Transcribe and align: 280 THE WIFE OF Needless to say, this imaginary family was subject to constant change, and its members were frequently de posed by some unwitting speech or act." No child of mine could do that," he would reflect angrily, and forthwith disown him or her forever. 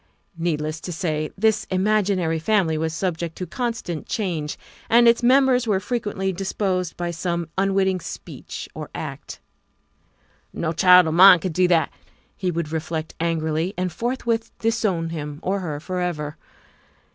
280 0.33 0.33
THE 0.33 0.41
WIFE 0.41 0.41
OF 0.41 0.43
Needless 0.71 0.79
to 0.79 0.91
say, 0.91 1.31
this 1.37 1.67
imaginary 1.69 2.39
family 2.39 2.75
was 2.75 2.91
subject 2.91 3.35
to 3.35 3.45
constant 3.45 4.07
change, 4.07 4.57
and 4.89 5.07
its 5.07 5.21
members 5.21 5.67
were 5.67 5.79
frequently 5.79 6.33
de 6.33 6.43
posed 6.55 6.97
by 6.97 7.11
some 7.11 7.49
unwitting 7.55 7.99
speech 7.99 8.67
or 8.73 8.89
act." 8.95 9.39
No 10.63 10.71
child 10.73 11.05
of 11.05 11.13
mine 11.13 11.37
could 11.37 11.53
do 11.53 11.67
that," 11.67 11.91
he 12.35 12.49
would 12.49 12.71
reflect 12.71 13.13
angrily, 13.19 13.75
and 13.77 13.91
forthwith 13.91 14.49
disown 14.57 15.09
him 15.09 15.39
or 15.43 15.59
her 15.59 15.79
forever. 15.79 16.35